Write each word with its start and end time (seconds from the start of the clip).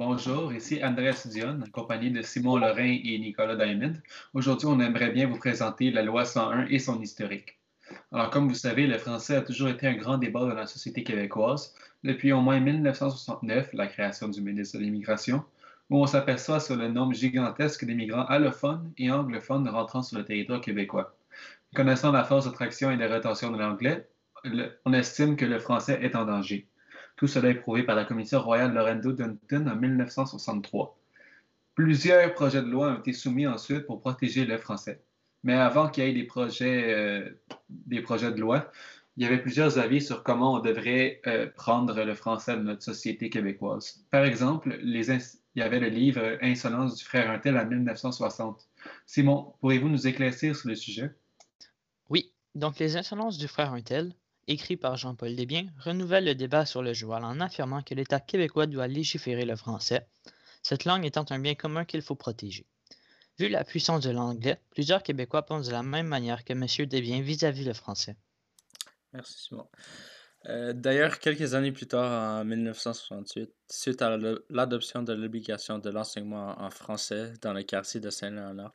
Andreas 0.00 1.26
Dion, 1.26 1.60
accompagné 1.66 2.10
de 2.10 2.22
Simon 2.22 2.56
Lorrain 2.56 2.98
et 3.04 3.18
Nicolas 3.18 3.56
Diamond. 3.56 3.94
Aujourd'hui, 4.32 4.68
on 4.68 4.78
aimerait 4.78 5.10
bien 5.10 5.26
vous 5.26 5.38
présenter 5.38 5.90
la 5.90 6.02
loi 6.02 6.24
101 6.24 6.66
et 6.68 6.78
son 6.78 7.00
historique. 7.00 7.58
Alors, 8.12 8.30
comme 8.30 8.48
vous 8.48 8.54
savez, 8.54 8.86
le 8.86 8.96
français 8.98 9.34
a 9.34 9.42
toujours 9.42 9.68
été 9.68 9.88
un 9.88 9.94
grand 9.94 10.18
débat 10.18 10.40
dans 10.40 10.54
la 10.54 10.66
société 10.66 11.02
québécoise 11.02 11.74
depuis 12.04 12.32
au 12.32 12.40
moins 12.40 12.60
1969, 12.60 13.72
la 13.72 13.88
création 13.88 14.28
du 14.28 14.40
ministre 14.40 14.78
de 14.78 14.84
l'Immigration, 14.84 15.42
où 15.90 16.00
on 16.00 16.06
s'aperçoit 16.06 16.60
sur 16.60 16.76
le 16.76 16.88
nombre 16.88 17.14
gigantesque 17.14 17.84
d'immigrants 17.84 18.26
allophones 18.26 18.92
et 18.98 19.10
anglophones 19.10 19.68
rentrant 19.68 20.02
sur 20.02 20.18
le 20.18 20.24
territoire 20.24 20.60
québécois. 20.60 21.16
Connaissant 21.74 22.12
la 22.12 22.22
force 22.22 22.44
d'attraction 22.44 22.92
et 22.92 22.96
de 22.96 23.04
rétention 23.04 23.50
de 23.50 23.58
l'anglais, 23.58 24.08
on 24.84 24.92
estime 24.92 25.36
que 25.36 25.44
le 25.44 25.58
français 25.58 25.98
est 26.02 26.14
en 26.14 26.24
danger. 26.24 26.68
Tout 27.18 27.26
cela 27.26 27.50
est 27.50 27.54
prouvé 27.54 27.82
par 27.82 27.96
la 27.96 28.04
commission 28.04 28.40
royale 28.40 28.72
Lorenzo 28.72 29.12
Dunton 29.12 29.68
en 29.68 29.74
1963. 29.74 30.96
Plusieurs 31.74 32.32
projets 32.32 32.62
de 32.62 32.68
loi 32.68 32.92
ont 32.92 33.00
été 33.00 33.12
soumis 33.12 33.46
ensuite 33.48 33.86
pour 33.86 34.00
protéger 34.00 34.44
le 34.44 34.56
français. 34.56 35.02
Mais 35.42 35.54
avant 35.54 35.88
qu'il 35.88 36.04
y 36.04 36.06
ait 36.06 36.12
des 36.12 36.22
projets, 36.22 36.94
euh, 36.94 37.28
des 37.68 38.02
projets 38.02 38.30
de 38.30 38.40
loi, 38.40 38.70
il 39.16 39.24
y 39.24 39.26
avait 39.26 39.42
plusieurs 39.42 39.80
avis 39.80 40.00
sur 40.00 40.22
comment 40.22 40.54
on 40.54 40.60
devrait 40.60 41.20
euh, 41.26 41.48
prendre 41.56 42.04
le 42.04 42.14
français 42.14 42.56
de 42.56 42.62
notre 42.62 42.84
société 42.84 43.30
québécoise. 43.30 44.04
Par 44.12 44.24
exemple, 44.24 44.78
il 44.80 44.94
y 45.56 45.62
avait 45.62 45.80
le 45.80 45.88
livre 45.88 46.38
Insolence 46.40 46.98
du 46.98 47.04
frère 47.04 47.28
Untel 47.32 47.58
en 47.58 47.66
1960. 47.66 48.68
Simon, 49.06 49.54
pourriez-vous 49.60 49.88
nous 49.88 50.06
éclaircir 50.06 50.54
sur 50.54 50.68
le 50.68 50.76
sujet? 50.76 51.10
Oui, 52.10 52.32
donc 52.54 52.78
les 52.78 52.96
Insolences 52.96 53.38
du 53.38 53.48
frère 53.48 53.72
Untel, 53.72 54.14
écrit 54.48 54.76
par 54.76 54.96
Jean-Paul 54.96 55.36
Desbiens, 55.36 55.66
renouvelle 55.78 56.24
le 56.24 56.34
débat 56.34 56.66
sur 56.66 56.82
le 56.82 56.92
joual 56.92 57.24
en 57.24 57.40
affirmant 57.40 57.82
que 57.82 57.94
l'État 57.94 58.18
québécois 58.18 58.66
doit 58.66 58.88
légiférer 58.88 59.44
le 59.44 59.54
français, 59.54 60.06
cette 60.62 60.84
langue 60.84 61.06
étant 61.06 61.24
un 61.30 61.38
bien 61.38 61.54
commun 61.54 61.84
qu'il 61.84 62.02
faut 62.02 62.16
protéger. 62.16 62.66
Vu 63.38 63.48
la 63.48 63.62
puissance 63.62 64.02
de 64.02 64.10
l'anglais, 64.10 64.60
plusieurs 64.70 65.02
Québécois 65.04 65.46
pensent 65.46 65.68
de 65.68 65.72
la 65.72 65.84
même 65.84 66.08
manière 66.08 66.44
que 66.44 66.52
M. 66.52 66.66
Desbiens 66.86 67.20
vis-à-vis 67.20 67.64
le 67.64 67.72
français. 67.72 68.16
Merci 69.12 69.38
Simon. 69.38 69.68
Euh, 70.46 70.72
d'ailleurs, 70.72 71.18
quelques 71.18 71.54
années 71.54 71.72
plus 71.72 71.86
tard, 71.86 72.40
en 72.40 72.44
1968, 72.44 73.50
suite 73.70 74.02
à 74.02 74.16
l'adoption 74.50 75.02
de 75.02 75.12
l'obligation 75.12 75.78
de 75.78 75.90
l'enseignement 75.90 76.60
en 76.60 76.70
français 76.70 77.32
dans 77.42 77.52
le 77.52 77.62
quartier 77.62 78.00
de 78.00 78.10
Saint-Léonard, 78.10 78.74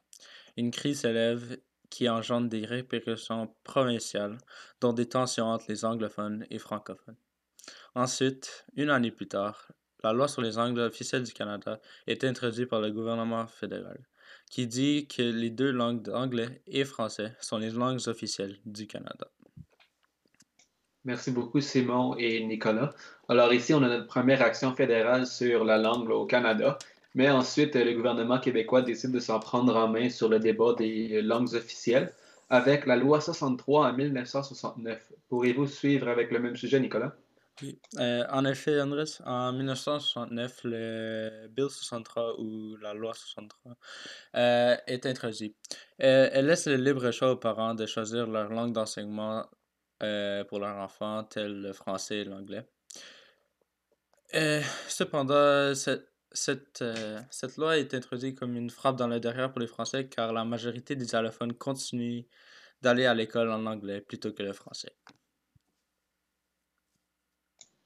une 0.55 0.71
crise 0.71 1.02
s'élève 1.02 1.58
qui 1.94 2.09
engendre 2.09 2.49
des 2.49 2.66
répercussions 2.66 3.53
provinciales, 3.63 4.39
dont 4.81 4.94
des 4.94 5.08
tensions 5.08 5.45
entre 5.45 5.66
les 5.69 5.86
anglophones 5.86 6.44
et 6.49 6.58
francophones. 6.58 7.17
Ensuite, 7.94 8.66
une 8.75 8.89
année 8.89 9.11
plus 9.11 9.27
tard, 9.27 9.72
la 10.03 10.11
loi 10.11 10.27
sur 10.27 10.41
les 10.41 10.58
anglais 10.58 10.81
officiels 10.81 11.21
du 11.21 11.33
Canada 11.33 11.80
est 12.08 12.23
introduite 12.23 12.67
par 12.67 12.81
le 12.81 12.89
gouvernement 12.89 13.45
fédéral, 13.45 13.99
qui 14.49 14.66
dit 14.66 15.08
que 15.08 15.21
les 15.21 15.52
deux 15.52 15.71
langues 15.71 16.09
anglais 16.09 16.64
et 16.66 16.83
français 16.83 17.36
sont 17.39 17.59
les 17.59 17.69
langues 17.69 18.08
officielles 18.08 18.58
du 18.66 18.88
Canada. 18.88 19.30
Merci 21.05 21.30
beaucoup, 21.30 21.61
Simon 21.61 22.16
et 22.17 22.44
Nicolas. 22.44 22.95
Alors 23.30 23.53
ici, 23.53 23.73
on 23.75 23.83
a 23.83 23.88
notre 23.88 24.08
première 24.08 24.41
action 24.41 24.73
fédérale 24.73 25.27
sur 25.27 25.64
la 25.64 25.77
langue 25.77 26.09
au 26.09 26.25
Canada. 26.25 26.80
Mais 27.16 27.30
ensuite, 27.30 27.75
le 27.75 27.94
gouvernement 27.94 28.39
québécois 28.39 28.81
décide 28.81 29.11
de 29.11 29.19
s'en 29.19 29.39
prendre 29.39 29.75
en 29.75 29.88
main 29.88 30.09
sur 30.09 30.30
le 30.30 30.39
débat 30.39 30.73
des 30.73 31.22
langues 31.22 31.53
officielles 31.53 32.14
avec 32.50 32.86
la 32.86 32.95
loi 32.95 33.22
63 33.22 33.88
en 33.89 33.94
1969. 33.94 35.11
Pourriez-vous 35.30 35.67
suivre 35.67 36.08
avec 36.08 36.32
le 36.32 36.39
même 36.39 36.55
sujet, 36.55 36.80
Nicolas? 36.80 37.15
Oui. 37.61 37.80
Euh, 37.99 38.26
en 38.32 38.45
effet, 38.45 38.82
Andrés, 38.82 39.05
en 39.26 39.54
1969, 39.54 40.61
le 40.64 41.48
Bill 41.49 41.70
63 41.70 42.39
ou 42.39 42.76
la 42.77 42.93
loi 42.93 43.14
63 43.14 43.73
euh, 44.36 44.76
est 44.87 45.05
introduit. 45.05 45.55
Euh, 46.02 46.30
elle 46.32 46.48
laisse 46.48 46.66
le 46.67 46.76
libre 46.76 47.11
choix 47.11 47.32
aux 47.32 47.37
parents 47.37 47.76
de 47.76 47.86
choisir 47.86 48.27
leur 48.27 48.49
langue 48.49 48.73
d'enseignement 48.73 49.45
pour 50.49 50.60
leurs 50.60 50.76
enfants, 50.76 51.23
tel 51.23 51.61
le 51.61 51.71
français 51.71 52.17
et 52.17 52.23
l'anglais. 52.26 52.67
cependant, 54.89 55.73
cette 55.76 56.12
cette, 56.33 56.82
euh, 56.82 57.21
cette 57.30 57.58
loi 57.58 57.77
est 57.77 57.94
introduite 57.94 58.38
comme 58.38 58.55
une 58.55 58.70
frappe 58.70 58.95
dans 58.95 59.08
le 59.08 59.20
derrière 59.20 59.52
pour 59.52 59.61
les 59.61 59.67
Français 59.67 60.08
car 60.08 60.33
la 60.33 60.44
majorité 60.44 60.95
des 60.95 61.16
allophones 61.16 61.54
continuent 61.54 62.23
d'aller 62.82 63.05
à 63.05 63.14
l'école 63.14 63.52
en 63.52 63.66
anglais 63.66 64.02
plutôt 64.02 64.33
que 64.33 64.43
le 64.43 64.54
français. 64.54 64.93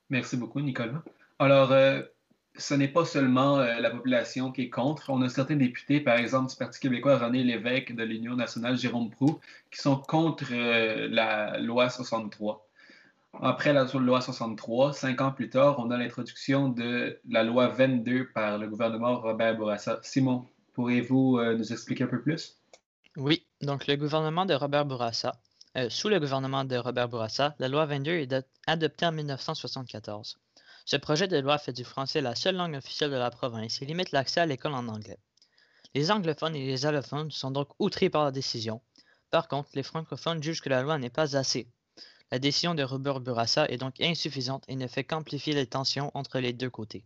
Merci 0.09 0.37
beaucoup, 0.37 0.61
Nicolas. 0.61 1.03
Alors, 1.39 1.71
euh, 1.71 2.01
ce 2.55 2.73
n'est 2.73 2.87
pas 2.87 3.05
seulement 3.05 3.59
euh, 3.59 3.79
la 3.79 3.91
population 3.91 4.51
qui 4.51 4.63
est 4.63 4.69
contre. 4.69 5.09
On 5.09 5.21
a 5.21 5.29
certains 5.29 5.57
députés, 5.57 5.99
par 5.99 6.17
exemple 6.17 6.49
du 6.49 6.55
Parti 6.55 6.79
québécois, 6.79 7.17
René 7.17 7.43
Lévesque 7.43 7.93
de 7.93 8.03
l'Union 8.03 8.35
nationale, 8.35 8.77
Jérôme 8.77 9.11
Proux, 9.11 9.39
qui 9.69 9.79
sont 9.79 9.97
contre 9.97 10.53
la 10.53 11.59
loi 11.59 11.89
63. 11.89 12.66
Après 13.41 13.73
la 13.73 13.85
loi 13.85 14.21
63, 14.21 14.93
cinq 14.93 15.21
ans 15.21 15.31
plus 15.31 15.49
tard, 15.49 15.77
on 15.79 15.91
a 15.91 15.97
l'introduction 15.97 16.69
de 16.69 17.19
la 17.29 17.43
loi 17.43 17.67
22 17.67 18.29
par 18.31 18.57
le 18.57 18.67
gouvernement 18.67 19.19
Robert 19.19 19.55
Bourassa. 19.55 19.99
Simon, 20.01 20.45
pourriez-vous 20.73 21.37
euh, 21.37 21.55
nous 21.55 21.71
expliquer 21.71 22.05
un 22.05 22.07
peu 22.07 22.21
plus? 22.21 22.57
Oui, 23.15 23.45
donc 23.61 23.87
le 23.87 23.95
gouvernement 23.95 24.45
de 24.45 24.53
Robert 24.53 24.85
Bourassa, 24.85 25.39
euh, 25.77 25.89
sous 25.89 26.09
le 26.09 26.19
gouvernement 26.19 26.65
de 26.65 26.75
Robert 26.77 27.09
Bourassa, 27.09 27.55
la 27.59 27.67
loi 27.67 27.85
22 27.85 28.11
est 28.11 28.35
adoptée 28.65 29.05
en 29.05 29.11
1974. 29.11 30.39
Ce 30.85 30.97
projet 30.97 31.27
de 31.27 31.37
loi 31.37 31.57
fait 31.57 31.73
du 31.73 31.83
français 31.83 32.21
la 32.21 32.33
seule 32.33 32.55
langue 32.55 32.75
officielle 32.75 33.11
de 33.11 33.17
la 33.17 33.29
province 33.29 33.81
et 33.81 33.85
limite 33.85 34.11
l'accès 34.11 34.39
à 34.39 34.45
l'école 34.45 34.73
en 34.73 34.87
anglais. 34.87 35.19
Les 35.93 36.11
anglophones 36.11 36.55
et 36.55 36.65
les 36.65 36.85
allophones 36.85 37.29
sont 37.29 37.51
donc 37.51 37.69
outrés 37.79 38.09
par 38.09 38.23
la 38.23 38.31
décision. 38.31 38.81
Par 39.29 39.47
contre, 39.47 39.69
les 39.73 39.83
francophones 39.83 40.41
jugent 40.41 40.61
que 40.61 40.69
la 40.69 40.81
loi 40.81 40.97
n'est 40.97 41.09
pas 41.09 41.35
assez 41.35 41.67
la 42.31 42.39
décision 42.39 42.75
de 42.75 42.83
Robert 42.83 43.19
Bourassa 43.19 43.65
est 43.69 43.77
donc 43.77 44.01
insuffisante 44.01 44.63
et 44.67 44.75
ne 44.75 44.87
fait 44.87 45.03
qu'amplifier 45.03 45.53
les 45.53 45.65
tensions 45.65 46.11
entre 46.13 46.39
les 46.39 46.53
deux 46.53 46.69
côtés. 46.69 47.03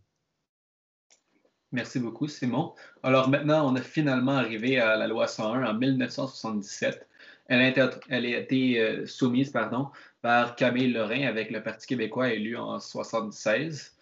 Merci 1.70 2.00
beaucoup, 2.00 2.28
Simon. 2.28 2.74
Alors 3.02 3.28
maintenant, 3.30 3.70
on 3.70 3.76
est 3.76 3.82
finalement 3.82 4.32
arrivé 4.32 4.78
à 4.78 4.96
la 4.96 5.06
loi 5.06 5.26
101 5.26 5.64
en 5.64 5.74
1977. 5.74 7.08
Elle 7.46 7.60
a 7.60 7.68
été, 7.68 7.82
elle 8.08 8.26
a 8.26 8.38
été 8.38 8.80
euh, 8.80 9.06
soumise 9.06 9.50
pardon, 9.50 9.88
par 10.20 10.54
Camille 10.54 10.92
Lorrain 10.92 11.22
avec 11.22 11.50
le 11.50 11.62
Parti 11.62 11.86
québécois 11.86 12.30
élu 12.30 12.56
en 12.56 12.78
1976. 12.78 13.96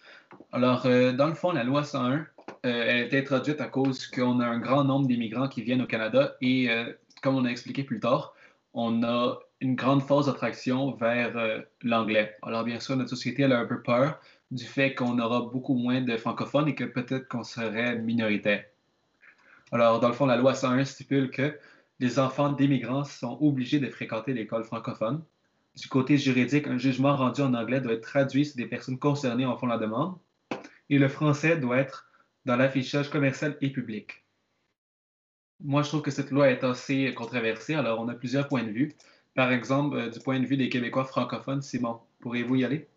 Alors, 0.51 0.85
euh, 0.85 1.13
dans 1.13 1.27
le 1.27 1.33
fond, 1.33 1.51
la 1.51 1.63
loi 1.63 1.83
101, 1.83 2.13
euh, 2.13 2.25
elle 2.63 2.73
a 2.73 3.01
été 3.03 3.19
introduite 3.19 3.61
à 3.61 3.67
cause 3.67 4.05
qu'on 4.07 4.39
a 4.41 4.45
un 4.45 4.59
grand 4.59 4.83
nombre 4.83 5.07
d'immigrants 5.07 5.47
qui 5.47 5.61
viennent 5.61 5.81
au 5.81 5.87
Canada 5.87 6.35
et, 6.41 6.69
comme 7.21 7.35
on 7.35 7.45
a 7.45 7.49
expliqué 7.49 7.83
plus 7.83 7.99
tard, 7.99 8.33
on 8.73 9.03
a 9.03 9.39
une 9.61 9.75
grande 9.75 10.01
force 10.01 10.25
d'attraction 10.25 10.91
vers 10.95 11.37
euh, 11.37 11.61
l'anglais. 11.83 12.35
Alors 12.41 12.63
bien 12.63 12.79
sûr, 12.79 12.97
notre 12.97 13.11
société 13.11 13.43
elle 13.43 13.53
a 13.53 13.59
un 13.59 13.65
peu 13.65 13.81
peur 13.81 14.19
du 14.49 14.65
fait 14.65 14.95
qu'on 14.95 15.19
aura 15.19 15.41
beaucoup 15.41 15.75
moins 15.75 16.01
de 16.01 16.17
francophones 16.17 16.67
et 16.67 16.75
que 16.75 16.83
peut-être 16.83 17.27
qu'on 17.27 17.43
serait 17.43 17.97
minoritaire. 17.99 18.65
Alors 19.71 19.99
dans 19.99 20.09
le 20.09 20.13
fond, 20.13 20.25
la 20.25 20.35
loi 20.35 20.55
101 20.55 20.83
stipule 20.83 21.29
que 21.29 21.57
les 21.99 22.19
enfants 22.19 22.51
d'immigrants 22.51 23.05
sont 23.05 23.37
obligés 23.39 23.79
de 23.79 23.87
fréquenter 23.89 24.33
l'école 24.33 24.63
francophone. 24.63 25.23
Du 25.79 25.87
côté 25.87 26.17
juridique, 26.17 26.67
un 26.67 26.77
jugement 26.77 27.15
rendu 27.15 27.41
en 27.41 27.53
anglais 27.53 27.79
doit 27.79 27.93
être 27.93 28.01
traduit 28.01 28.45
si 28.45 28.57
des 28.57 28.65
personnes 28.65 28.99
concernées 28.99 29.45
en 29.45 29.55
font 29.55 29.67
la 29.67 29.77
demande. 29.77 30.17
Et 30.89 30.97
le 30.97 31.07
français 31.07 31.57
doit 31.57 31.77
être 31.77 32.11
dans 32.45 32.57
l'affichage 32.57 33.09
commercial 33.09 33.55
et 33.61 33.69
public. 33.69 34.25
Moi, 35.63 35.83
je 35.83 35.89
trouve 35.89 36.01
que 36.01 36.11
cette 36.11 36.31
loi 36.31 36.49
est 36.49 36.63
assez 36.63 37.13
controversée. 37.13 37.75
Alors, 37.75 37.99
on 38.01 38.09
a 38.09 38.15
plusieurs 38.15 38.47
points 38.47 38.63
de 38.63 38.71
vue. 38.71 38.95
Par 39.35 39.51
exemple, 39.51 39.97
euh, 39.97 40.09
du 40.09 40.19
point 40.19 40.39
de 40.39 40.45
vue 40.45 40.57
des 40.57 40.69
Québécois 40.69 41.05
francophones, 41.05 41.61
Simon, 41.61 41.99
pourriez-vous 42.19 42.55
y 42.55 42.65
aller? 42.65 42.87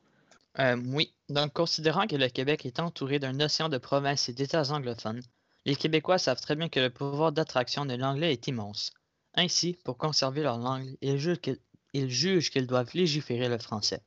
Euh, 0.59 0.77
oui. 0.87 1.13
Donc, 1.29 1.53
considérant 1.53 2.07
que 2.07 2.17
le 2.17 2.29
Québec 2.29 2.67
est 2.67 2.81
entouré 2.81 3.19
d'un 3.19 3.39
océan 3.41 3.69
de 3.69 3.79
provinces 3.79 4.29
et 4.29 4.33
d'États 4.33 4.71
anglophones, 4.73 5.23
les 5.65 5.77
Québécois 5.77 6.19
savent 6.19 6.41
très 6.41 6.57
bien 6.57 6.69
que 6.69 6.81
le 6.81 6.91
pouvoir 6.91 7.33
d'attraction 7.33 7.87
de 7.87 7.95
l'anglais 7.95 8.33
est 8.33 8.47
immense. 8.47 8.93
Ainsi, 9.35 9.79
pour 9.85 9.97
conserver 9.97 10.43
leur 10.43 10.59
langue, 10.59 10.97
ils 11.01 11.19
jugent 11.19 12.51
qu'ils 12.51 12.67
doivent 12.67 12.91
légiférer 12.95 13.49
le 13.49 13.59
français. 13.59 14.03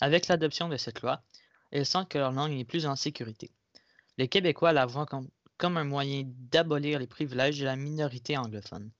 Avec 0.00 0.28
l'adoption 0.28 0.68
de 0.68 0.76
cette 0.76 1.02
loi, 1.02 1.22
ils 1.72 1.86
sentent 1.86 2.08
que 2.08 2.18
leur 2.18 2.32
langue 2.32 2.52
est 2.52 2.64
plus 2.64 2.86
en 2.86 2.96
sécurité. 2.96 3.50
Les 4.18 4.28
Québécois 4.28 4.72
la 4.72 4.86
voient 4.86 5.06
comme 5.06 5.76
un 5.76 5.84
moyen 5.84 6.24
d'abolir 6.26 6.98
les 6.98 7.06
privilèges 7.06 7.60
de 7.60 7.64
la 7.64 7.76
minorité 7.76 8.36
anglophone. 8.36 8.90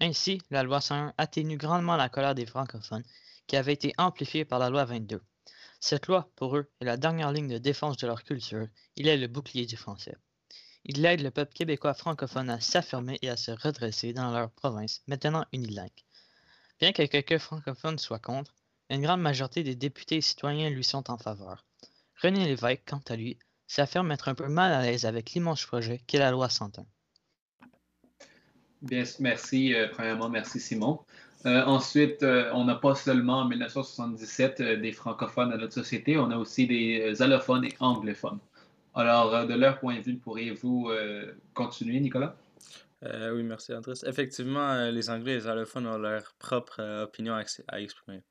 Ainsi, 0.00 0.40
la 0.50 0.62
loi 0.62 0.80
101 0.80 1.12
atténue 1.18 1.58
grandement 1.58 1.96
la 1.96 2.08
colère 2.08 2.34
des 2.34 2.46
francophones, 2.46 3.04
qui 3.46 3.56
avait 3.56 3.74
été 3.74 3.92
amplifiée 3.98 4.46
par 4.46 4.58
la 4.58 4.70
loi 4.70 4.86
22. 4.86 5.22
Cette 5.78 6.06
loi, 6.06 6.30
pour 6.36 6.56
eux, 6.56 6.70
est 6.80 6.86
la 6.86 6.96
dernière 6.96 7.32
ligne 7.32 7.48
de 7.48 7.58
défense 7.58 7.98
de 7.98 8.06
leur 8.06 8.24
culture. 8.24 8.66
Il 8.96 9.08
est 9.08 9.18
le 9.18 9.26
bouclier 9.26 9.66
du 9.66 9.76
français. 9.76 10.16
Il 10.84 11.04
aide 11.04 11.20
le 11.20 11.30
peuple 11.30 11.52
québécois 11.52 11.92
francophone 11.92 12.48
à 12.48 12.60
s'affirmer 12.60 13.18
et 13.20 13.28
à 13.28 13.36
se 13.36 13.50
redresser 13.50 14.14
dans 14.14 14.30
leur 14.30 14.50
province, 14.50 15.02
maintenant 15.06 15.44
unilingue. 15.52 15.90
Bien 16.78 16.92
que 16.92 17.02
quelques 17.02 17.38
francophones 17.38 17.98
soient 17.98 18.18
contre, 18.18 18.54
une 18.88 19.02
grande 19.02 19.20
majorité 19.20 19.62
des 19.62 19.74
députés 19.74 20.16
et 20.16 20.22
citoyens 20.22 20.70
lui 20.70 20.84
sont 20.84 21.10
en 21.10 21.18
faveur. 21.18 21.66
René 22.22 22.46
Lévesque, 22.46 22.84
quant 22.86 23.02
à 23.08 23.16
lui, 23.16 23.38
s'affirme 23.66 24.10
être 24.12 24.28
un 24.28 24.34
peu 24.34 24.48
mal 24.48 24.72
à 24.72 24.82
l'aise 24.82 25.04
avec 25.04 25.32
l'immense 25.32 25.64
projet 25.66 25.98
qu'est 26.06 26.18
la 26.18 26.30
loi 26.30 26.48
101. 26.48 26.86
Bien, 28.82 29.04
merci. 29.18 29.74
Euh, 29.74 29.88
premièrement, 29.92 30.28
merci 30.28 30.58
Simon. 30.58 31.00
Euh, 31.46 31.62
ensuite, 31.64 32.22
euh, 32.22 32.50
on 32.52 32.64
n'a 32.64 32.74
pas 32.74 32.94
seulement 32.94 33.40
en 33.40 33.44
1977 33.46 34.62
des 34.80 34.92
francophones 34.92 35.50
dans 35.50 35.58
notre 35.58 35.72
société, 35.72 36.16
on 36.18 36.30
a 36.30 36.36
aussi 36.36 36.66
des 36.66 37.20
allophones 37.22 37.64
et 37.64 37.74
anglophones. 37.80 38.38
Alors, 38.94 39.46
de 39.46 39.54
leur 39.54 39.78
point 39.78 39.96
de 39.98 40.02
vue, 40.02 40.16
pourriez-vous 40.16 40.90
continuer, 41.54 42.00
Nicolas? 42.00 42.34
oui, 43.02 43.42
merci, 43.44 43.72
Andrés. 43.72 43.94
Effectivement, 44.04 44.90
les 44.90 45.08
Anglais 45.08 45.32
et 45.32 45.36
les 45.36 45.46
allophones 45.46 45.86
ont 45.86 45.96
leur 45.96 46.34
propre 46.38 46.82
opinion 47.04 47.34
à 47.68 47.80
exprimer. 47.80 48.22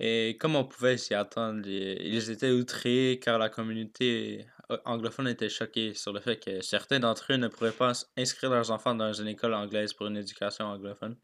Et 0.00 0.36
comme 0.40 0.56
on 0.56 0.64
pouvait 0.64 0.96
s'y 0.96 1.14
attendre, 1.14 1.62
ils 1.66 2.30
étaient 2.30 2.50
outrés 2.50 3.20
car 3.22 3.38
la 3.38 3.48
communauté 3.48 4.44
anglophone 4.84 5.28
était 5.28 5.48
choquée 5.48 5.94
sur 5.94 6.12
le 6.12 6.20
fait 6.20 6.36
que 6.36 6.60
certains 6.60 7.00
d'entre 7.00 7.32
eux 7.32 7.36
ne 7.36 7.48
pourraient 7.48 7.72
pas 7.72 7.92
inscrire 8.16 8.50
leurs 8.50 8.70
enfants 8.70 8.94
dans 8.94 9.12
une 9.12 9.28
école 9.28 9.54
anglaise 9.54 9.92
pour 9.92 10.06
une 10.06 10.16
éducation 10.16 10.66
anglophone. 10.66 11.16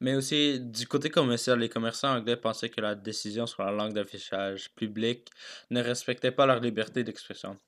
Mais 0.00 0.14
aussi, 0.14 0.60
du 0.60 0.86
côté 0.86 1.08
commercial, 1.08 1.58
les 1.58 1.68
commerçants 1.68 2.14
anglais 2.16 2.36
pensaient 2.36 2.68
que 2.68 2.80
la 2.80 2.94
décision 2.94 3.46
sur 3.46 3.62
la 3.62 3.72
langue 3.72 3.94
d'affichage 3.94 4.70
public 4.74 5.28
ne 5.70 5.82
respectait 5.82 6.32
pas 6.32 6.44
leur 6.44 6.60
liberté 6.60 7.02
d'expression. 7.02 7.58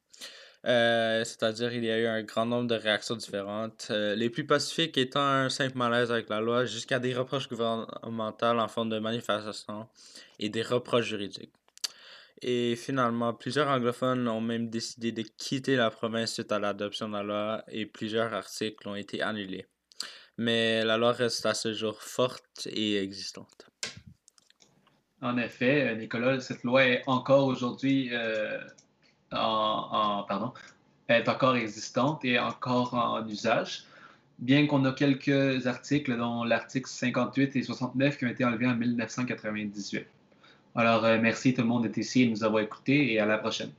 Euh, 0.67 1.25
c'est-à-dire 1.25 1.73
il 1.73 1.85
y 1.85 1.91
a 1.91 1.99
eu 1.99 2.07
un 2.07 2.23
grand 2.25 2.45
nombre 2.45 2.67
de 2.67 2.75
réactions 2.75 3.15
différentes, 3.15 3.89
euh, 3.91 4.17
les 4.17 4.29
plus 4.29 4.45
pacifiques 4.45 4.99
étant 4.99 5.21
un 5.21 5.49
simple 5.49 5.79
malaise 5.79 6.11
avec 6.11 6.29
la 6.29 6.41
loi 6.41 6.65
jusqu'à 6.65 6.99
des 6.99 7.15
reproches 7.15 7.49
gouvernementaux 7.49 8.47
en 8.47 8.67
forme 8.67 8.91
de 8.91 8.99
manifestations 8.99 9.89
et 10.41 10.49
des 10.49 10.63
reproches 10.63 11.07
juridiques. 11.07 11.53
Et 12.43 12.77
finalement, 12.77 13.35
plusieurs 13.35 13.69
anglophones 13.69 14.29
ont 14.29 14.41
même 14.41 14.71
décidé 14.71 15.13
de 15.13 15.23
quitter 15.23 15.77
la 15.77 15.91
province 15.91 16.35
suite 16.35 16.53
à 16.53 16.59
l'adoption 16.59 17.09
de 17.09 17.15
la 17.15 17.23
loi 17.23 17.65
et 17.69 17.87
plusieurs 17.87 18.33
articles 18.33 18.89
ont 18.89 18.95
été 18.95 19.23
annulés. 19.23 19.67
Mais 20.37 20.85
la 20.85 20.97
loi 20.97 21.13
reste 21.13 21.45
à 21.47 21.55
ce 21.55 21.73
jour 21.73 22.01
forte 22.01 22.69
et 22.71 23.03
existante. 23.03 23.69
En 25.21 25.37
effet, 25.37 25.97
Nicolas, 25.97 26.41
cette 26.41 26.63
loi 26.63 26.87
est 26.87 27.03
encore 27.09 27.47
aujourd'hui 27.47 28.11
euh, 28.13 28.61
en, 29.33 30.25
pardon, 30.29 30.53
est 31.09 31.29
encore 31.29 31.57
existante 31.57 32.25
et 32.25 32.39
encore 32.39 32.95
en 32.95 33.27
usage, 33.27 33.85
bien 34.39 34.67
qu'on 34.69 34.85
a 34.85 34.93
quelques 34.93 35.67
articles, 35.67 36.17
dont 36.17 36.45
l'article 36.45 36.89
58 36.89 37.57
et 37.57 37.63
69 37.65 38.19
qui 38.19 38.27
ont 38.27 38.29
été 38.29 38.45
enlevés 38.45 38.69
en 38.69 38.77
1998. 38.77 40.07
Alors, 40.75 41.05
euh, 41.05 41.19
merci 41.21 41.55
tout 41.55 41.63
le 41.63 41.69
monde 41.69 41.83
d'être 41.85 41.97
ici 41.99 42.23
et 42.23 42.29
nous 42.29 42.45
avoir 42.45 42.63
écoutés 42.63 43.13
et 43.13 43.19
à 43.19 43.27
la 43.27 43.39
prochaine. 43.39 43.73